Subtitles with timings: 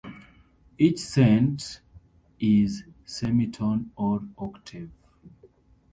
[0.79, 1.79] Each cent
[2.39, 4.89] is semitone or octave.